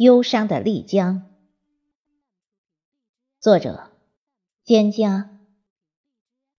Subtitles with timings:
[0.00, 1.26] 忧伤的丽江，
[3.38, 3.90] 作者：
[4.64, 5.28] 蒹葭，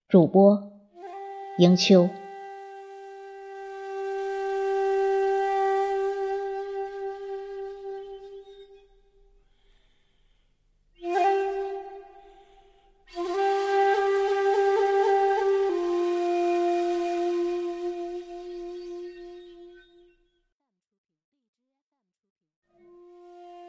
[0.07, 0.71] 主播：
[1.57, 2.07] 迎秋。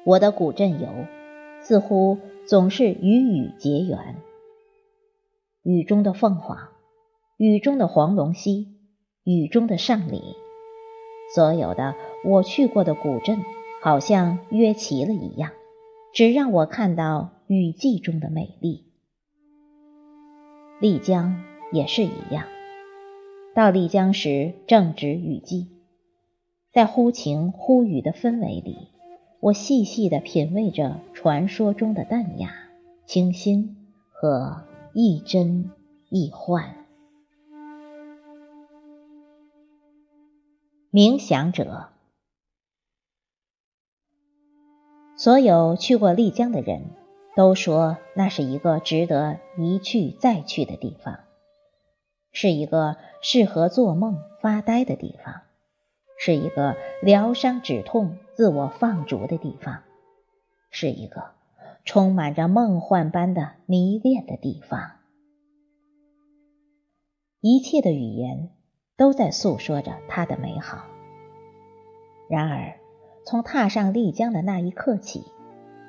[0.05, 0.89] 我的古镇游，
[1.61, 4.17] 似乎总是与雨结缘。
[5.63, 6.59] 雨中的凤凰，
[7.37, 8.67] 雨中的黄龙溪，
[9.23, 10.21] 雨中的上里，
[11.37, 11.95] 所有的
[12.25, 13.45] 我去过的古镇，
[13.81, 15.53] 好像约齐了一样，
[16.13, 18.87] 只让我看到雨季中的美丽。
[20.81, 22.47] 丽江也是一样，
[23.55, 25.69] 到丽江时正值雨季，
[26.73, 28.89] 在忽晴忽雨的氛围里。
[29.43, 32.55] 我细细地品味着传说中的淡雅、
[33.07, 33.77] 清新
[34.13, 34.63] 和
[34.93, 35.73] 亦真
[36.11, 36.87] 亦幻。
[40.93, 41.89] 冥想者，
[45.17, 46.83] 所有去过丽江的人
[47.35, 51.19] 都说，那是一个值得一去再去的地方，
[52.31, 55.43] 是一个适合做梦发呆的地方。
[56.25, 59.81] 是一个疗伤止痛、自我放逐的地方，
[60.71, 61.33] 是一个
[61.85, 64.93] 充满着梦幻般的迷恋的地方。
[67.41, 68.51] 一切的语言
[68.97, 70.85] 都在诉说着它的美好。
[72.29, 72.77] 然而，
[73.27, 75.25] 从踏上丽江的那一刻起，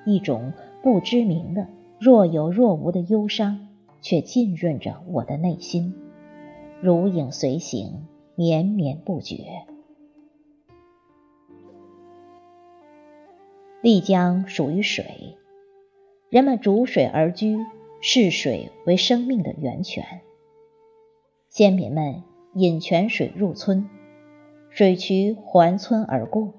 [0.03, 1.67] 一种不知名的、
[1.99, 3.67] 若有若无的忧伤
[4.01, 5.93] 却浸润着我的内心，
[6.81, 9.67] 如影随形，绵绵不绝。
[13.83, 15.35] 丽江属于水，
[16.29, 17.57] 人们逐水而居，
[17.99, 20.21] 视水为生命的源泉。
[21.49, 22.23] 先民们
[22.53, 23.89] 引泉水入村，
[24.69, 26.53] 水渠环村而过，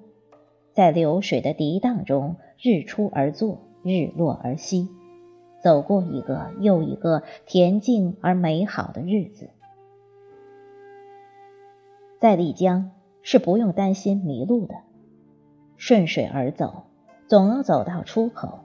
[0.74, 4.90] 在流水的涤荡中，日出而作，日落而息，
[5.62, 9.48] 走过一个又一个恬静而美好的日子。
[12.20, 12.90] 在丽江
[13.22, 14.74] 是不用担心迷路的，
[15.78, 16.84] 顺水而走。
[17.26, 18.60] 总能走到出口，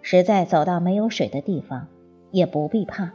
[0.00, 1.88] 实在走到没有水的地方，
[2.30, 3.12] 也不必怕。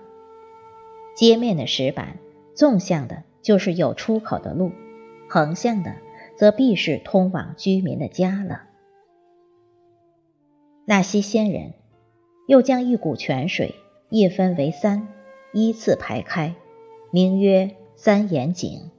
[1.16, 2.18] 街面的石板，
[2.53, 4.72] 纵向的就是有出口的路，
[5.28, 5.96] 横向的
[6.38, 8.63] 则必是通往居民的家了。
[10.85, 11.74] 纳西仙人
[12.47, 13.75] 又将一股泉水
[14.09, 15.08] 一分为三，
[15.52, 16.56] 依次排开，
[17.12, 18.90] 名曰三眼井。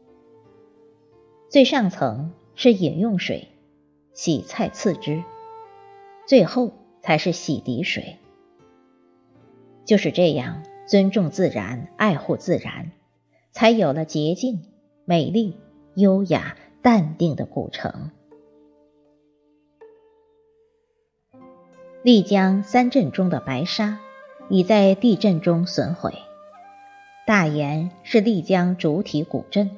[1.49, 3.49] 最上层是饮用水，
[4.13, 5.25] 洗菜次之。
[6.31, 8.17] 最后才是洗涤水，
[9.85, 12.93] 就是这样尊重自然、爱护自然，
[13.51, 14.63] 才有了洁净、
[15.05, 15.57] 美丽、
[15.97, 18.13] 优雅、淡定的古城。
[22.05, 23.99] 丽江三镇中的白沙
[24.49, 26.15] 已在地震中损毁，
[27.27, 29.69] 大研是丽江主体古镇，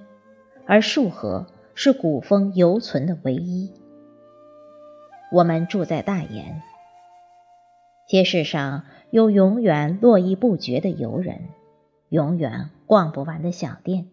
[0.67, 3.71] 而束河是古风犹存的唯一。
[5.33, 6.61] 我们住在大研，
[8.07, 11.49] 街市上有永远络绎不绝的游人，
[12.11, 14.09] 永远逛不完的小店，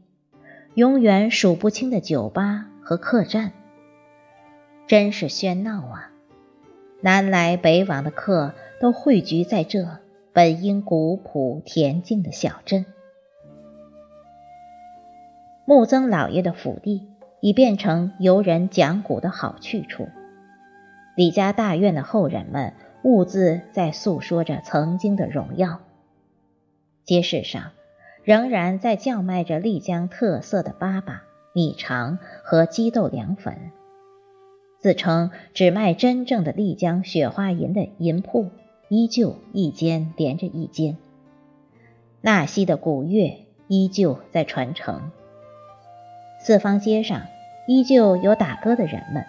[0.76, 3.52] 永远数不清的酒吧和客栈，
[4.88, 6.10] 真是喧闹啊！
[7.02, 10.00] 南来北往的客都汇聚在这
[10.32, 12.86] 本应古朴恬静的小镇。
[15.66, 17.10] 穆曾老爷的府邸
[17.42, 20.08] 已变成游人讲古的好去处。
[21.20, 25.82] 李家大院的后人们兀自在诉说着曾经的荣耀。
[27.04, 27.72] 街市上
[28.24, 31.20] 仍然在叫卖着丽江特色的粑粑、
[31.52, 33.72] 米肠和鸡豆凉粉。
[34.78, 38.50] 自称只卖真正的丽江雪花银的银铺，
[38.88, 40.96] 依旧一间连着一间。
[42.22, 45.12] 纳西的古乐依旧在传承。
[46.40, 47.24] 四方街上
[47.68, 49.26] 依旧有打歌的人们。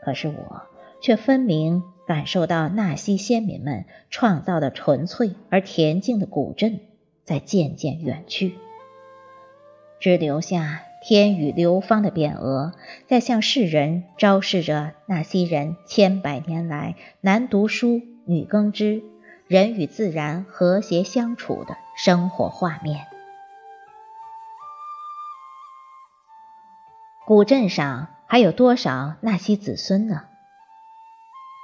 [0.00, 0.62] 可是我。
[1.00, 6.80] 却分明感受到纳西先民们创造的纯粹而恬静的古镇
[7.24, 8.54] 在渐渐远去，
[10.00, 12.72] 只留下天宇流芳的匾额，
[13.06, 19.02] 在向世人昭示着纳西人千百年来男读书、女耕织、
[19.46, 23.06] 人与自然和谐相处的生活画面。
[27.26, 30.24] 古镇上还有多少纳西子孙呢？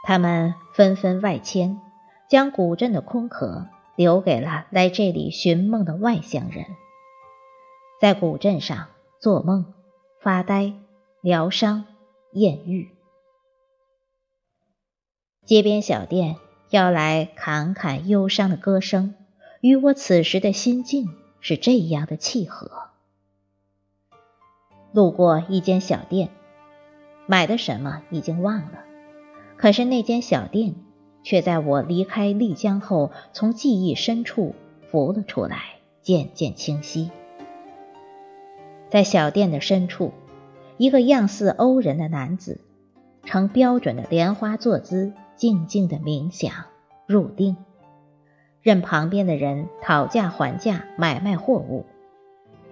[0.07, 1.81] 他们纷纷外迁，
[2.29, 3.67] 将古镇的空壳
[3.97, 6.67] 留给了来这里寻梦的外乡人，
[8.03, 9.73] 在古镇上做梦、
[10.21, 10.75] 发呆、
[11.23, 11.87] 疗伤、
[12.33, 12.91] 艳遇。
[15.47, 16.37] 街边小店
[16.69, 19.15] 要来侃侃忧伤的歌声，
[19.63, 21.09] 与我此时的心境
[21.41, 22.91] 是这样的契合。
[24.93, 26.29] 路过一间小店，
[27.27, 28.85] 买的什么已经忘了，
[29.65, 30.75] 可是那间小店
[31.23, 34.55] 却在我离开丽江后，从记忆深处
[34.91, 35.57] 浮了出来，
[36.03, 37.11] 渐渐清晰。
[38.91, 40.13] 在小店的深处，
[40.77, 42.61] 一个样似欧人的男子，
[43.25, 45.15] 呈标准的莲花坐姿。
[45.35, 46.53] 静静的冥想
[47.07, 47.57] 入定，
[48.61, 51.87] 任旁边的人讨价还价买卖货物，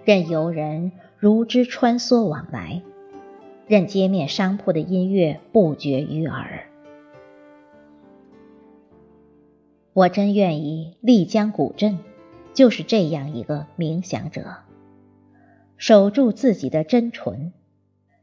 [0.05, 2.83] 任游人如织穿梭往来，
[3.65, 6.67] 任街面商铺的音乐不绝于耳。
[9.93, 11.99] 我真愿意丽江古镇
[12.53, 14.57] 就是这样一个冥想者，
[15.77, 17.53] 守住自己的真纯，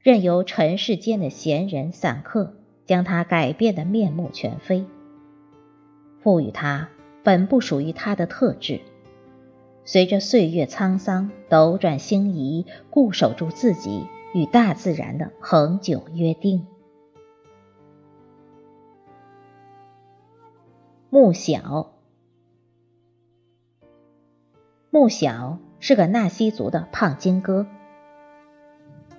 [0.01, 2.55] 任由尘世间的闲人散客。
[2.87, 4.85] 将他改变的面目全非，
[6.19, 6.89] 赋予他
[7.23, 8.81] 本不属于他的特质，
[9.85, 16.67] 随着岁月沧桑，斗转星移，固守住自己与大自然的恒久约定。
[21.13, 21.91] 穆小，
[24.91, 27.67] 穆小是个纳西族的胖金哥，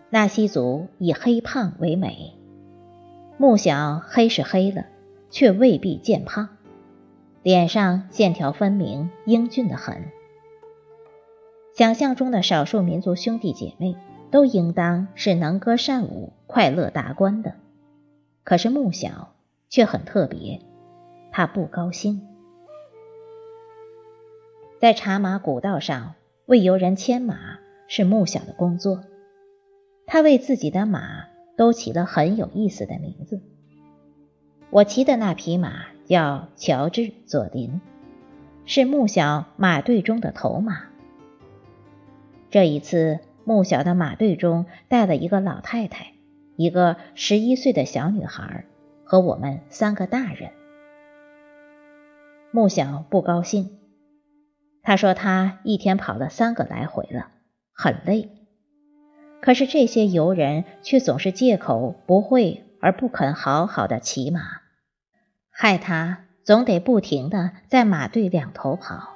[0.10, 2.38] 纳西族以黑胖为美。
[3.38, 4.86] 穆小黑是黑了，
[5.32, 6.48] 却未必见胖，
[7.44, 10.06] 脸上线条分明，英俊的很。
[11.76, 13.98] 想象中的少数民族兄弟姐妹
[14.32, 17.56] 都应当是能歌善舞、快乐达观的，
[18.46, 19.34] 可是穆小
[19.70, 20.62] 却很特别，
[21.32, 22.22] 他不高兴。
[24.80, 29.04] 在茶马古道上为游人牵马是穆小的工作，
[30.06, 31.32] 他为自己的马。
[31.58, 33.40] 都起了很有意思的名字。
[34.72, 37.82] 我骑的那匹马叫乔治·佐林，
[38.66, 40.86] 是穆小马队中的头马。
[42.50, 46.14] 这一次，穆小的马队中带了一个老太太，
[46.56, 48.66] 一个十一岁的小女孩
[49.04, 50.50] 和我们三个大人。
[52.54, 53.80] 穆小不高兴，
[54.84, 57.30] 他说他一天跑了三个来回了，
[57.74, 58.30] 很累。
[59.42, 64.42] 可是这些游人却总是借口不会而不肯好好的骑马，
[65.50, 69.14] 害他总得不停的在马队两头跑。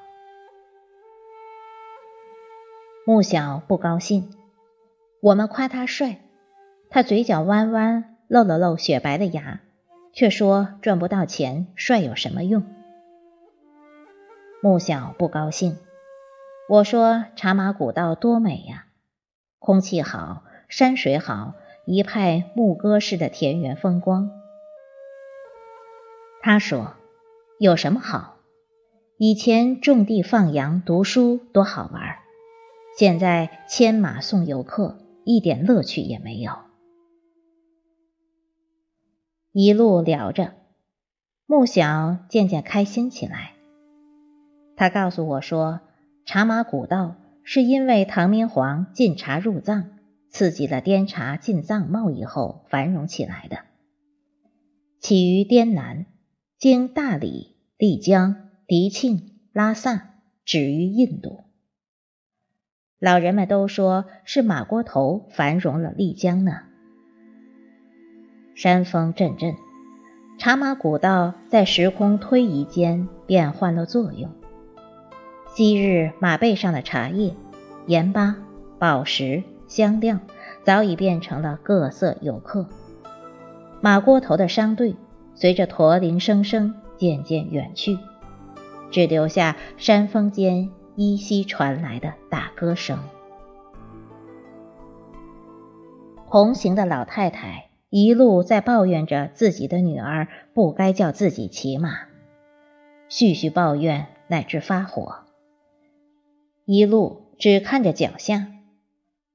[3.05, 4.33] 穆小不高兴，
[5.21, 6.21] 我们夸他帅，
[6.89, 9.59] 他嘴角弯弯，露了露雪白的牙，
[10.13, 12.65] 却说赚不到钱，帅有什么用？
[14.65, 15.77] 穆小不高兴，
[16.67, 18.88] 我说茶马古道多美呀。
[19.59, 21.53] 空气好，山水好，
[21.85, 24.31] 一派牧歌式的田园风光。
[26.41, 26.95] 他说
[27.62, 28.38] ：“有什么好？
[29.19, 32.17] 以前种地放羊读书多好玩，
[32.98, 36.51] 现在牵马送游客，一点乐趣也没有。”
[39.53, 40.55] 一路聊着，
[41.45, 43.51] 穆小渐渐开心起来。
[44.75, 45.82] 他告诉我说
[46.25, 47.15] ：“茶马古道。”
[47.48, 49.91] 是因为唐明皇禁茶入藏，
[50.32, 53.60] 刺激了滇茶进藏贸易后繁荣起来的。
[55.00, 56.08] 起于滇南，
[56.58, 61.44] 经大理、丽江、迪庆、拉萨，止于印度。
[63.00, 66.63] 老人们都说是马锅头繁荣了丽江呢。
[68.55, 69.53] 山风阵阵，
[70.39, 74.32] 茶马古道在时空推移间变换了作用。
[75.55, 77.33] 昔日马背上的茶叶、
[77.88, 78.35] 盐巴、
[78.77, 80.19] 宝石、香料，
[80.65, 82.67] 早已变成了各色游客。
[83.79, 84.97] 马锅头的商队
[85.33, 87.97] 随着驼铃声声渐渐远去，
[88.91, 93.00] 只留下山峰间依稀传来的打歌声。
[96.29, 101.91] 同行的老太太一路在抱怨着自己的女儿不该叫自己骑马，
[103.09, 105.19] 絮絮抱怨乃至发火。
[106.67, 108.48] 一路只看着脚下，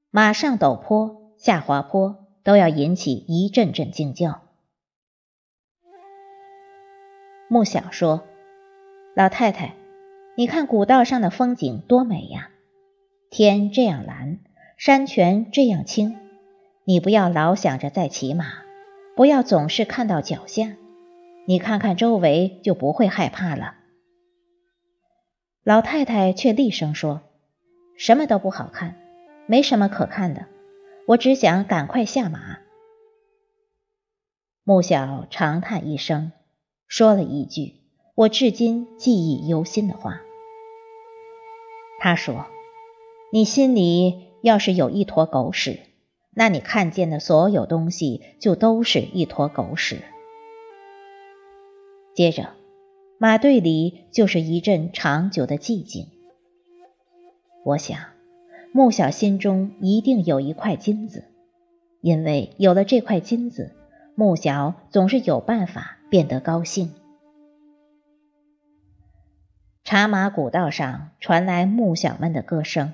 [0.09, 4.41] 马上陡坡、下滑坡都要引起一阵阵惊叫。
[7.47, 8.25] 穆小说
[9.15, 9.75] ：“老太太，
[10.35, 12.49] 你看古道上的风景多美呀！
[13.29, 14.39] 天这样蓝，
[14.75, 16.17] 山泉这样清，
[16.83, 18.45] 你不要老想着在骑马，
[19.15, 20.75] 不要总是看到脚下，
[21.47, 23.75] 你看看周围就不会害怕了。
[25.71, 27.21] 老太太却厉声说
[27.95, 28.97] ：“什么都不好看，
[29.45, 30.47] 没什么可看的，
[31.07, 32.57] 我只想赶快下马。”
[34.65, 36.33] 穆小长叹一声，
[36.89, 37.75] 说了一句
[38.15, 40.19] 我至今记忆犹新的话。
[42.01, 42.47] 他说
[43.31, 45.79] ：“你心里要是有一坨狗屎，
[46.31, 50.03] 那你看见的所有东西就都是一坨狗屎。”
[52.13, 52.60] 接着。
[53.21, 56.07] 马队里就是一阵长久的寂静。
[57.63, 57.99] 我想，
[58.73, 61.25] 穆小心中一定有一块金子，
[62.01, 63.75] 因为有了这块金子，
[64.15, 66.95] 穆小总是有办法变得高兴。
[69.83, 72.91] 茶马古道上传来穆小们的歌声，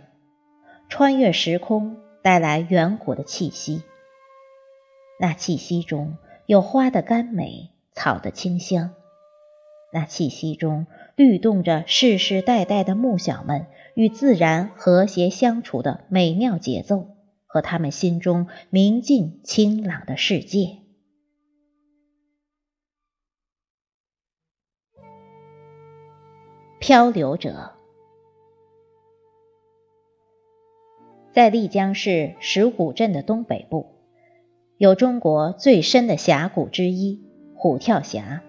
[0.89, 3.81] 穿越时空，带来远古的气息。
[5.21, 8.91] 那气息中有花的甘美，草的清香。
[9.93, 17.15] 那气息中律动着世世代代的木小们与自然和谐相处的美妙节奏，
[17.45, 20.79] 和他们心中明净清朗的世界。
[26.79, 27.73] 漂流者，
[31.33, 33.87] 在丽江市石鼓镇的东北部，
[34.77, 37.25] 有中国最深的峡谷之一——
[37.57, 38.43] 虎跳峡。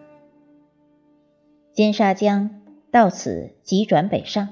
[1.79, 4.49] 金沙江到此急转北上，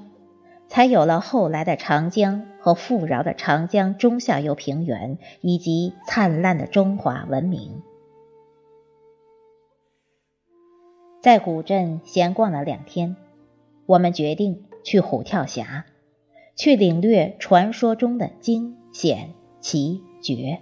[0.69, 7.83] 才有了后来的长江和富饶的长江中下游平原，以及灿烂的中华文明。
[11.21, 13.17] 在古镇闲逛了两天，
[13.87, 15.85] 我们决定去虎跳峡，
[16.55, 20.61] 去领略传说中的惊险奇绝。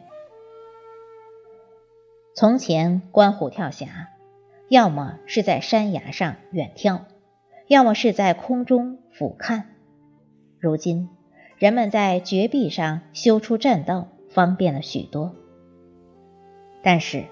[2.34, 4.08] 从前观虎跳峡。
[4.68, 7.00] 要么是在山崖上远眺，
[7.68, 9.64] 要么是在空中俯瞰。
[10.58, 11.10] 如今，
[11.58, 15.34] 人们在绝壁上修出栈道，方便了许多。
[16.82, 17.24] 但是，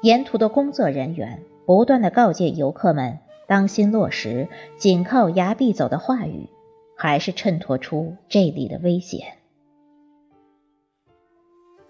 [0.00, 6.48] 沿途的工作人员不断的告诫游客们当心落石，紧靠崖壁走的话语，
[6.96, 9.38] 还是衬托出这里的危险。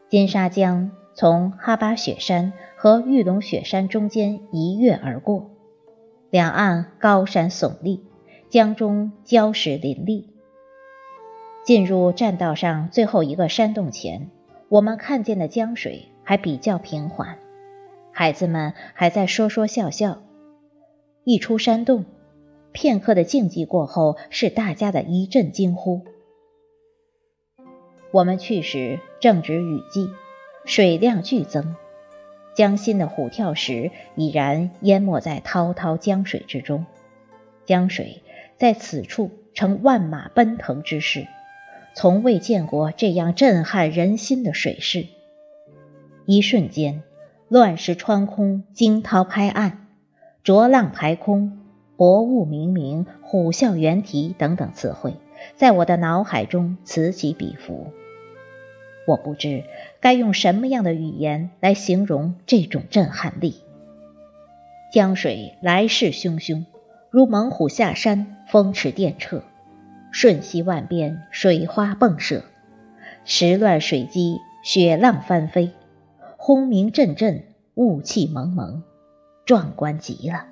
[0.08, 0.90] 金沙江。
[1.16, 5.50] 从哈巴雪山和玉龙雪山中间一跃而过，
[6.28, 8.04] 两岸高山耸立，
[8.50, 10.28] 江中礁石林立。
[11.64, 14.28] 进入栈道上最后一个山洞前，
[14.68, 17.38] 我们看见的江水还比较平缓，
[18.12, 20.18] 孩子们还在说说笑笑。
[21.24, 22.04] 一出山洞，
[22.72, 26.02] 片刻的静寂过后，是大家的一阵惊呼。
[28.10, 30.10] 我们去时正值雨季。
[30.66, 31.76] 水量剧增，
[32.56, 36.86] 江心的虎跳石已然淹没在滔滔江水之中。
[37.64, 38.20] 江水
[38.58, 41.28] 在此处呈万马奔腾之势，
[41.94, 45.06] 从未见过这样震撼人心的水势。
[46.24, 47.04] 一瞬间，
[47.48, 49.86] 乱石穿空，惊涛拍岸，
[50.42, 51.60] 浊浪排空，
[51.96, 55.14] 薄雾冥冥，虎啸猿啼等等词汇，
[55.54, 57.92] 在我的脑海中此起彼伏。
[59.06, 59.64] 我不知
[60.00, 63.62] 该用什么样的语言来形容这种震撼力。
[64.92, 66.64] 江水来势汹汹，
[67.10, 69.42] 如猛虎下山，风驰电掣，
[70.10, 72.44] 瞬息万变，水花迸射，
[73.24, 75.72] 石乱水激，雪浪翻飞，
[76.36, 77.44] 轰鸣阵阵，
[77.74, 78.82] 雾气蒙蒙，
[79.44, 80.46] 壮观极了。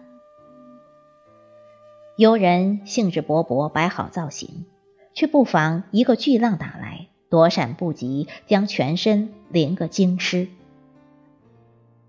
[2.16, 4.66] 游人兴致勃勃摆好造型，
[5.14, 7.08] 却不妨一个巨浪打来。
[7.34, 10.46] 躲闪不及，将全身淋个精湿。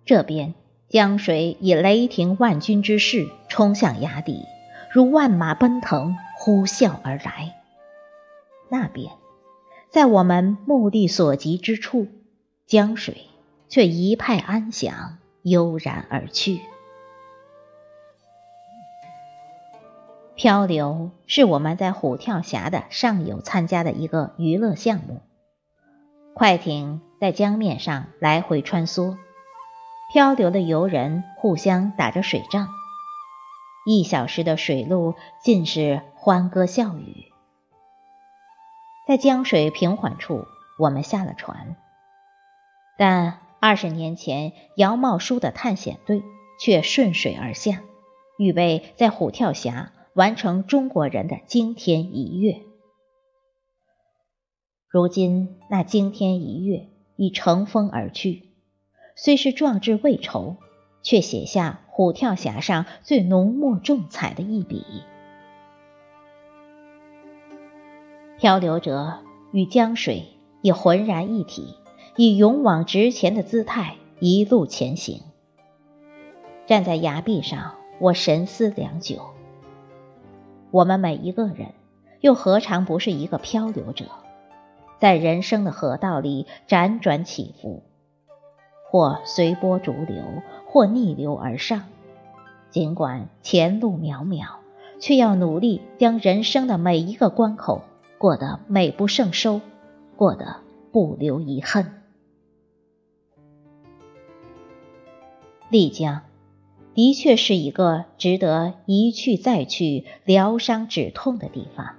[0.06, 0.54] 这边
[0.88, 4.44] 江水以雷霆万钧之势冲向崖底，
[4.92, 7.56] 如万马奔腾呼啸而来。
[8.70, 9.14] 那边，
[9.90, 12.06] 在我们目力所及之处，
[12.68, 13.24] 江水
[13.68, 16.60] 却一派安详，悠然而去。
[20.46, 25.24] 漂流是我们在虎跳峡的上游参加的一个娱乐项目。
[26.36, 29.18] 快艇在江面上来回穿梭，
[30.14, 32.68] 漂流的游人互相打着水仗，
[33.88, 37.26] 一小时的水路尽是欢歌笑语。
[39.08, 40.46] 在江水平缓处，
[40.78, 41.76] 我们下了船，
[43.00, 46.22] 但二十年前姚茂书的探险队
[46.60, 47.82] 却顺水而下，
[48.38, 49.92] 预备在虎跳峡。
[50.16, 52.62] 完成中国人的惊天一跃。
[54.88, 58.44] 如今那惊天一跃已乘风而去，
[59.18, 60.56] 虽是壮志未酬，
[61.04, 64.86] 却写下虎跳峡上最浓墨重彩的一笔。
[68.40, 69.20] 漂流者
[69.52, 70.28] 与江水
[70.62, 71.76] 已浑然一体，
[72.16, 75.20] 以勇往直前的姿态一路前行。
[76.68, 79.35] 站在崖壁上，我深思良久。
[80.76, 81.70] 我们每一个人，
[82.20, 84.08] 又何尝不是一个漂流者，
[85.00, 87.82] 在人生的河道里辗转起伏，
[88.92, 90.22] 或随波逐流，
[90.68, 91.84] 或逆流而上。
[92.72, 94.48] 尽管前路渺渺，
[95.00, 97.84] 却要努力将人生的每一个关口。
[98.18, 99.62] 过得美不胜收，
[100.18, 100.58] 过得
[100.92, 102.02] 不留遗恨。
[105.70, 106.24] 丽江
[106.96, 111.96] 的确是一个值得一去再去、疗伤止痛的地方。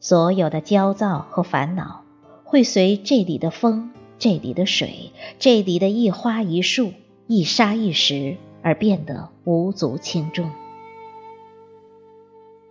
[0.00, 2.04] 所有的焦躁和烦恼，
[2.44, 6.92] 会随这里的风、这里的水、这里的一花一树、
[7.26, 10.50] 一沙一石而变得无足轻重。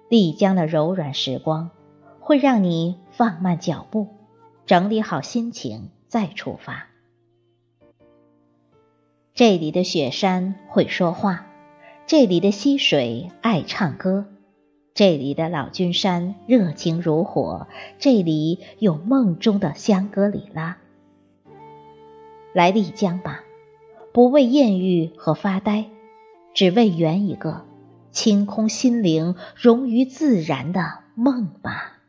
[0.10, 1.72] 丽江的柔软时光，
[2.20, 4.10] 会让你放慢脚步，
[4.68, 6.91] 整理好心情再出发。
[9.34, 11.48] 这里的雪山会说话，
[12.06, 14.26] 这里的溪水爱唱歌，
[14.94, 20.78] 这里的老君山热情如火，这里有梦中的香格里拉。
[22.54, 23.42] 来丽江吧，
[24.12, 25.86] 不为艳遇和发呆，
[26.54, 27.66] 只为圆一个。
[28.12, 32.01] 清空心灵，融于自然的梦吧。